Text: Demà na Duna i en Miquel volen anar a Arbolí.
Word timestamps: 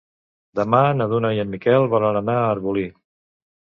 Demà 0.59 0.79
na 1.01 1.07
Duna 1.13 1.33
i 1.39 1.43
en 1.45 1.53
Miquel 1.53 1.89
volen 1.95 2.21
anar 2.25 2.41
a 2.43 2.53
Arbolí. 2.59 2.91